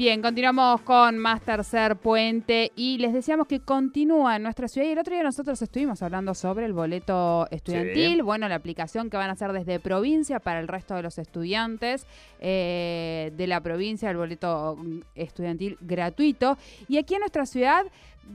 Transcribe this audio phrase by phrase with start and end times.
[0.00, 4.92] Bien, continuamos con más tercer puente y les decíamos que continúa en nuestra ciudad y
[4.92, 9.28] el otro día nosotros estuvimos hablando sobre el boleto estudiantil, bueno, la aplicación que van
[9.28, 12.06] a hacer desde provincia para el resto de los estudiantes
[12.38, 14.78] eh, de la provincia, el boleto
[15.14, 16.56] estudiantil gratuito.
[16.88, 17.84] Y aquí en nuestra ciudad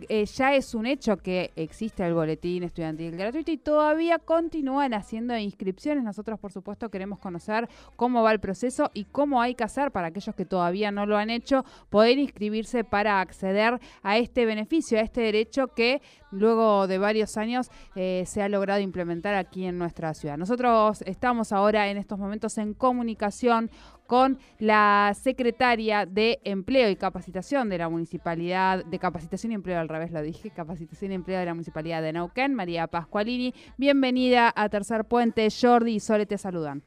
[0.10, 5.38] eh, ya es un hecho que existe el boletín estudiantil gratuito y todavía continúan haciendo
[5.38, 6.04] inscripciones.
[6.04, 10.08] Nosotros, por supuesto, queremos conocer cómo va el proceso y cómo hay que hacer para
[10.08, 11.55] aquellos que todavía no lo han hecho,
[11.90, 17.70] poder inscribirse para acceder a este beneficio, a este derecho que luego de varios años
[17.96, 20.38] eh, se ha logrado implementar aquí en nuestra ciudad.
[20.38, 23.70] Nosotros estamos ahora en estos momentos en comunicación
[24.08, 29.90] con la secretaria de Empleo y Capacitación de la Municipalidad, de Capacitación y Empleo, al
[29.90, 33.54] revés lo dije, Capacitación y Empleo de la Municipalidad de Neuquén, María Pascualini.
[33.78, 36.84] Bienvenida a Tercer Puente, Jordi y Sole te saludan.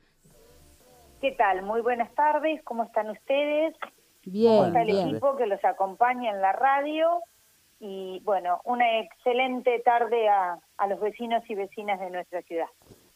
[1.21, 1.63] ¿Qué tal?
[1.63, 3.75] Muy buenas tardes, ¿cómo están ustedes?
[4.25, 7.23] Bien, ¿Cómo está el equipo que los acompaña en la radio?
[7.81, 12.67] Y bueno, una excelente tarde a, a los vecinos y vecinas de nuestra ciudad.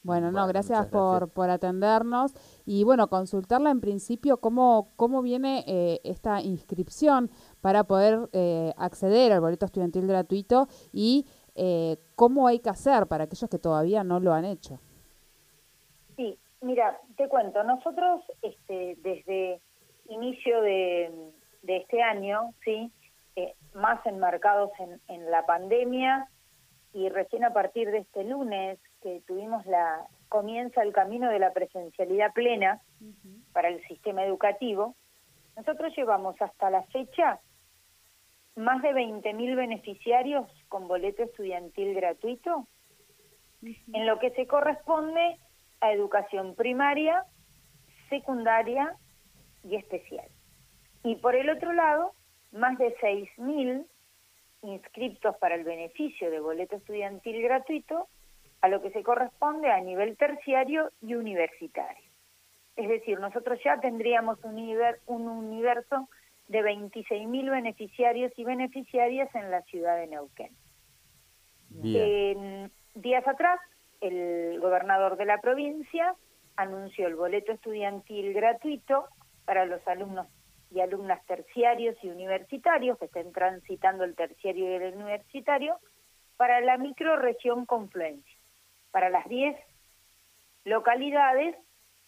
[0.05, 2.35] Bueno, no, gracias, Por, por atendernos
[2.67, 9.33] y bueno, consultarla en principio cómo, cómo viene eh, esta inscripción para poder eh, acceder
[9.33, 14.19] al boleto estudiantil gratuito y eh, cómo hay que hacer para aquellos que todavía no
[14.19, 14.81] lo han hecho.
[16.17, 19.61] Sí, mira, te cuento, nosotros este, desde
[20.09, 21.11] inicio de,
[21.63, 22.93] de este año, sí,
[23.75, 26.29] más enmarcados en, en la pandemia,
[26.93, 31.53] y recién a partir de este lunes que tuvimos la comienza el camino de la
[31.53, 32.81] presencialidad plena
[33.53, 34.95] para el sistema educativo,
[35.57, 37.41] nosotros llevamos hasta la fecha
[38.57, 42.67] más de 20.000 beneficiarios con boleto estudiantil gratuito,
[43.63, 45.39] en lo que se corresponde
[45.81, 47.25] a educación primaria,
[48.09, 48.97] secundaria
[49.65, 50.29] y especial.
[51.05, 52.13] Y por el otro lado,
[52.53, 53.87] más de 6.000
[54.63, 58.09] inscriptos para el beneficio de boleto estudiantil gratuito
[58.61, 62.09] a lo que se corresponde a nivel terciario y universitario.
[62.77, 64.57] Es decir, nosotros ya tendríamos un,
[65.07, 66.09] un universo
[66.49, 70.57] de 26.000 beneficiarios y beneficiarias en la ciudad de Neuquén.
[72.95, 73.59] días atrás,
[74.01, 76.15] el gobernador de la provincia
[76.57, 79.07] anunció el boleto estudiantil gratuito
[79.45, 80.27] para los alumnos
[80.71, 85.79] y alumnas terciarios y universitarios que estén transitando el terciario y el universitario
[86.37, 88.39] para la microregión Confluencia,
[88.91, 89.57] para las 10
[90.65, 91.57] localidades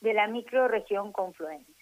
[0.01, 1.75] de la microregión Confluencia.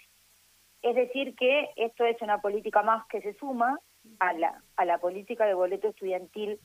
[0.83, 3.79] Es decir, que esto es una política más que se suma
[4.19, 6.59] a la, a la política de boleto estudiantil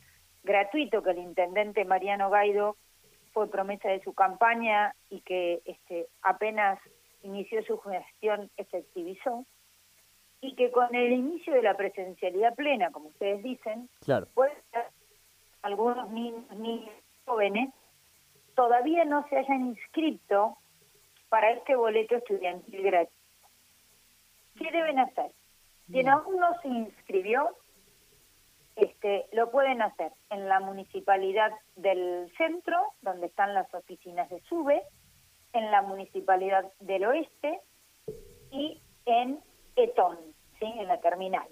[0.44, 2.78] gratuito que el intendente Mariano Gaido
[3.34, 6.80] fue promesa de su campaña y que este, apenas
[7.28, 9.46] inició su gestión efectivizó
[10.42, 14.28] y que con el inicio de la presencialidad plena, como ustedes dicen, claro.
[14.34, 14.86] puede ser
[15.62, 16.90] algunos niños, niños
[17.26, 17.74] jóvenes
[18.56, 20.58] todavía no se hayan inscrito
[21.30, 23.14] para este boleto estudiantil gratis.
[24.58, 25.32] ¿Qué deben hacer?
[25.92, 27.56] Quien aún no se inscribió,
[28.76, 34.82] este, lo pueden hacer en la municipalidad del centro, donde están las oficinas de SUBE,
[35.54, 37.62] en la municipalidad del oeste
[38.52, 39.40] y en
[39.76, 40.18] Etón,
[40.60, 40.66] ¿sí?
[40.66, 41.48] en la terminal.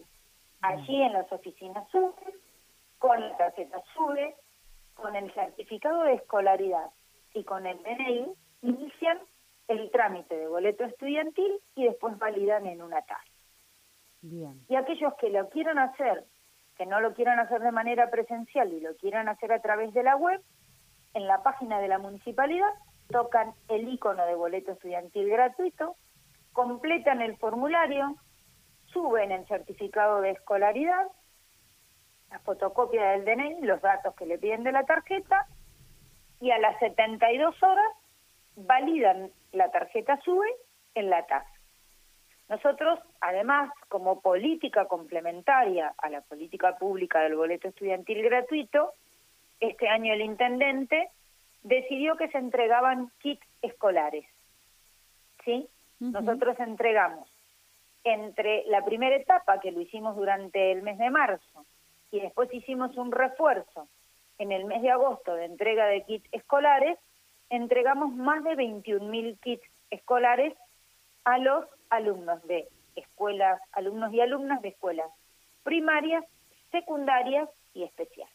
[0.61, 2.33] Allí en las oficinas SUBE,
[2.97, 4.35] con la tarjeta SUBE,
[4.95, 6.89] con el certificado de escolaridad
[7.33, 8.33] y con el DNI,
[8.63, 9.19] inician
[9.67, 13.23] el trámite de boleto estudiantil y después validan en una tasa.
[14.67, 16.23] Y aquellos que lo quieran hacer,
[16.77, 20.01] que no lo quieran hacer de manera presencial y lo quieran hacer a través de
[20.01, 20.41] la web,
[21.13, 22.73] en la página de la municipalidad
[23.09, 25.95] tocan el icono de boleto estudiantil gratuito,
[26.53, 28.15] completan el formulario,
[28.87, 31.07] suben el certificado de escolaridad,
[32.29, 35.47] la fotocopia del DNI, los datos que le piden de la tarjeta,
[36.41, 37.91] y a las 72 horas
[38.55, 40.47] validan la tarjeta SUBE
[40.95, 41.49] en la tasa.
[42.47, 48.93] Nosotros, además, como política complementaria a la política pública del boleto estudiantil gratuito,
[49.59, 51.09] este año el intendente
[51.65, 54.25] decidió que se entregaban kits escolares.
[55.43, 55.67] ¿Sí?
[55.99, 57.29] Nosotros entregamos
[58.03, 61.65] entre la primera etapa, que lo hicimos durante el mes de marzo,
[62.11, 63.87] y después hicimos un refuerzo
[64.37, 66.99] en el mes de agosto de entrega de kits escolares,
[67.49, 70.53] entregamos más de 21.000 kits escolares
[71.23, 75.09] a los alumnos de escuelas, alumnos y alumnas de escuelas
[75.63, 76.23] primarias,
[76.71, 78.33] secundarias y especiales.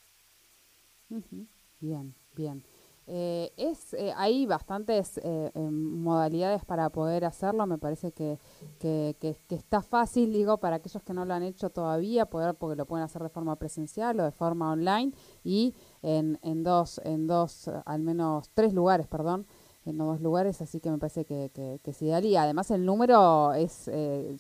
[1.81, 2.65] Bien, bien.
[3.13, 8.39] Eh, es eh, Hay bastantes eh, em, modalidades para poder hacerlo, me parece que,
[8.79, 9.17] que,
[9.49, 13.05] está fácil, digo, para aquellos que no lo han hecho todavía, poder porque lo pueden
[13.05, 15.13] hacer de forma presencial o de forma online
[15.43, 19.45] y en, en dos, en dos, al menos tres lugares, perdón,
[19.87, 21.51] en nuevos lugares, así que me parece que,
[21.83, 22.43] que, se daría.
[22.43, 24.37] Además, el número es, eh,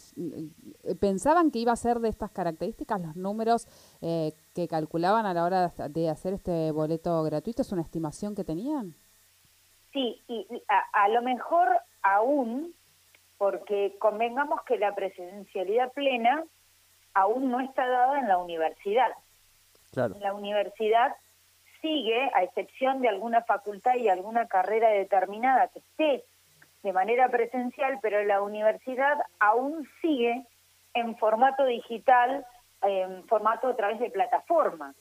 [1.00, 3.66] ¿Pensaban que iba a ser de estas características los números
[4.02, 7.62] eh, que calculaban a la hora de hacer este boleto gratuito?
[7.62, 8.94] ¿Es una estimación que tenían?
[9.92, 11.68] Sí, y a, a lo mejor
[12.02, 12.74] aún,
[13.38, 16.44] porque convengamos que la presencialidad plena
[17.14, 19.08] aún no está dada en la universidad.
[19.92, 20.14] Claro.
[20.14, 21.16] En la universidad
[21.80, 26.24] sigue, a excepción de alguna facultad y alguna carrera determinada que esté
[26.82, 30.46] de manera presencial, pero la universidad aún sigue
[30.94, 32.44] en formato digital,
[32.82, 34.94] en formato a través de plataforma.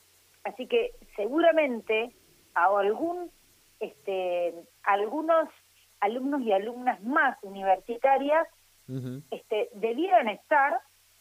[0.43, 2.11] Así que seguramente
[2.53, 3.31] a algún,
[3.79, 4.53] este,
[4.83, 5.49] algunos
[6.01, 8.47] alumnos y alumnas más universitarias
[9.29, 10.79] este, debieran estar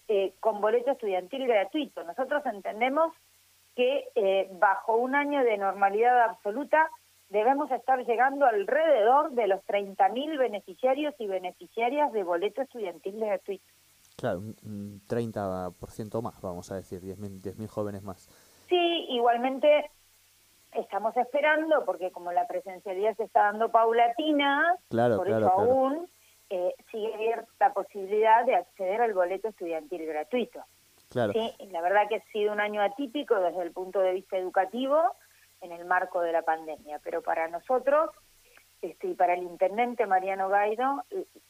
[0.08, 2.02] eh, con boleto estudiantil gratuito.
[2.02, 3.12] Nosotros entendemos
[3.78, 6.90] que eh, bajo un año de normalidad absoluta
[7.28, 13.64] debemos estar llegando alrededor de los 30.000 beneficiarios y beneficiarias de boleto estudiantil gratuito.
[14.16, 18.28] Claro, un 30% más, vamos a decir, 10.000 jóvenes más.
[18.68, 19.88] Sí, igualmente
[20.72, 26.10] estamos esperando, porque como la presencialidad se está dando paulatina, por eso aún
[26.50, 30.64] eh, sigue abierta la posibilidad de acceder al boleto estudiantil gratuito.
[31.32, 35.00] Sí, la verdad que ha sido un año atípico desde el punto de vista educativo
[35.60, 38.10] en el marco de la pandemia, pero para nosotros
[38.80, 41.04] este, y para el intendente Mariano Gaido,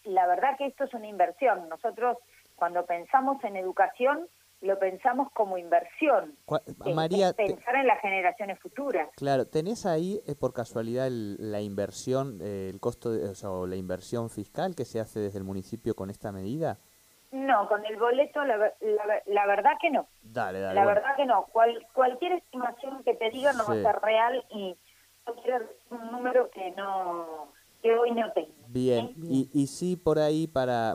[0.04, 1.68] la verdad que esto es una inversión.
[1.68, 2.16] Nosotros
[2.56, 4.26] cuando pensamos en educación
[4.60, 6.36] lo pensamos como inversión.
[6.84, 9.08] Eh, María, pensar en las generaciones futuras.
[9.16, 14.30] Claro, ¿tenés ahí eh, por casualidad la inversión, eh, el costo de, o la inversión
[14.30, 16.80] fiscal que se hace desde el municipio con esta medida?
[17.30, 18.72] No, con el boleto la,
[19.26, 20.08] la, verdad que no.
[20.22, 20.74] Dale, dale.
[20.74, 21.44] La verdad que no.
[21.52, 24.76] Cual, cualquier estimación que te diga no va a ser real y
[25.26, 27.52] no quiero un número que no
[27.82, 28.48] que hoy no tengo.
[28.68, 30.94] Bien, y, y sí por ahí para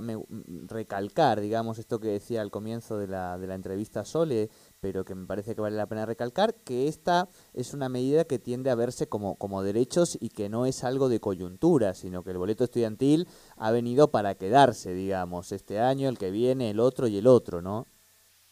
[0.67, 4.49] recalcar, digamos, esto que decía al comienzo de la, de la entrevista Sole,
[4.83, 8.37] pero que me parece que vale la pena recalcar, que esta es una medida que
[8.37, 12.31] tiende a verse como, como derechos y que no es algo de coyuntura, sino que
[12.31, 13.25] el boleto estudiantil
[13.55, 17.61] ha venido para quedarse, digamos, este año, el que viene, el otro y el otro,
[17.61, 17.87] ¿no?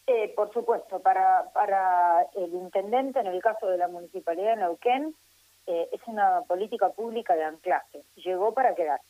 [0.07, 5.13] Eh, por supuesto, para, para el intendente, en el caso de la Municipalidad de Neuquén,
[5.67, 8.03] eh, es una política pública de anclaje.
[8.15, 9.01] Llegó para quedar.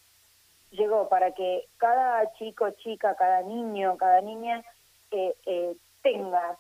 [0.72, 4.64] Llegó para que cada chico, chica, cada niño, cada niña
[5.12, 6.58] eh, eh, tenga,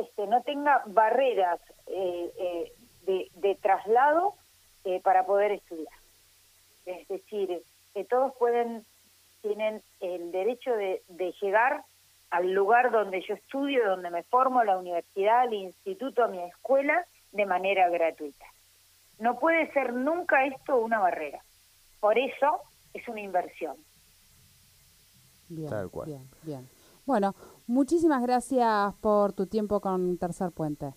[0.00, 2.70] este, no tenga barreras de,
[3.34, 4.34] de, traslado
[5.02, 5.92] para poder estudiar.
[6.86, 7.62] Es decir,
[7.94, 8.84] que todos pueden,
[9.42, 11.84] tienen el derecho de, de llegar
[12.30, 17.46] al lugar donde yo estudio, donde me formo, la universidad, al instituto, mi escuela, de
[17.46, 18.46] manera gratuita.
[19.18, 21.42] No puede ser nunca esto una barrera.
[22.00, 22.62] Por eso
[22.94, 23.76] es una inversión.
[25.48, 26.06] Bien, Tal cual.
[26.06, 26.68] bien, bien.
[27.04, 27.34] Bueno,
[27.70, 30.92] muchísimas gracias por tu tiempo con Tercer Puente.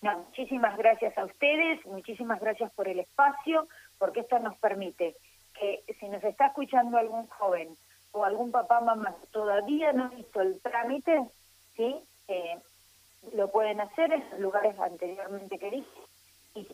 [0.00, 5.14] No, muchísimas gracias a ustedes, muchísimas gracias por el espacio, porque esto nos permite
[5.58, 7.76] que si nos está escuchando algún joven
[8.12, 11.22] o algún papá mamá todavía no hizo el trámite,
[11.76, 11.96] sí,
[12.28, 12.58] eh,
[13.34, 16.00] lo pueden hacer en lugares anteriormente que dije.
[16.54, 16.66] Y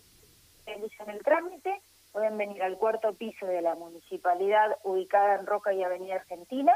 [0.67, 1.81] realizan el trámite,
[2.13, 6.73] pueden venir al cuarto piso de la municipalidad ubicada en Roca y Avenida Argentina,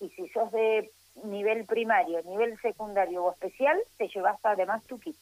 [0.00, 0.90] y si sos de
[1.22, 5.16] nivel primario, nivel secundario o especial, te llevas además tu kit.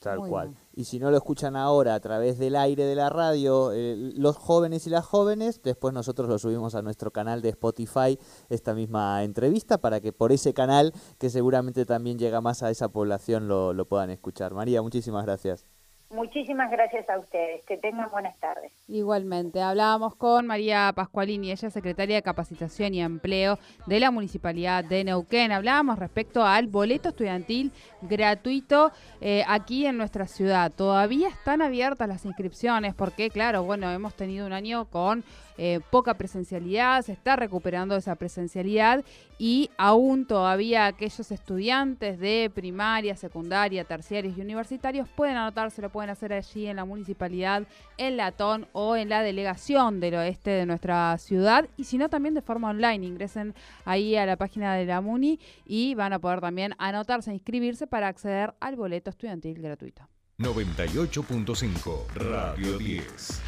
[0.00, 0.54] Tal cual.
[0.74, 4.36] Y si no lo escuchan ahora a través del aire de la radio, eh, los
[4.36, 8.18] jóvenes y las jóvenes, después nosotros lo subimos a nuestro canal de Spotify,
[8.50, 12.90] esta misma entrevista, para que por ese canal, que seguramente también llega más a esa
[12.90, 14.52] población, lo, lo puedan escuchar.
[14.52, 15.64] María, muchísimas gracias.
[16.10, 17.64] Muchísimas gracias a ustedes.
[17.64, 18.72] Que tengan buenas tardes.
[18.86, 24.84] Igualmente, hablábamos con María Pascualini, ella es secretaria de Capacitación y Empleo de la Municipalidad
[24.84, 25.50] de Neuquén.
[25.50, 30.70] Hablábamos respecto al boleto estudiantil gratuito eh, aquí en nuestra ciudad.
[30.70, 35.24] Todavía están abiertas las inscripciones porque, claro, bueno, hemos tenido un año con
[35.56, 39.04] eh, poca presencialidad, se está recuperando esa presencialidad
[39.38, 46.10] y aún todavía aquellos estudiantes de primaria, secundaria, terciarios y universitarios pueden anotarse, lo pueden
[46.10, 47.66] hacer allí en la municipalidad,
[47.98, 52.34] en Latón o en la delegación del oeste de nuestra ciudad y si no también
[52.34, 56.40] de forma online, ingresen ahí a la página de la MUNI y van a poder
[56.40, 60.08] también anotarse, e inscribirse para acceder al boleto estudiantil gratuito.
[60.38, 63.42] 98.5 Radio 10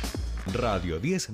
[0.55, 1.31] Radio 10